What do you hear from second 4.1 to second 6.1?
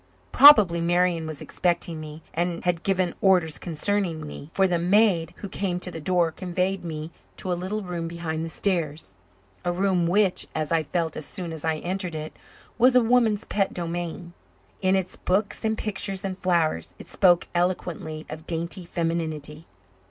me, for the maid who came to the